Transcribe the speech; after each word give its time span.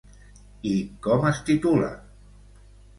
I 0.69 0.71
com 1.09 1.29
es 1.35 1.45
titula? 1.53 1.95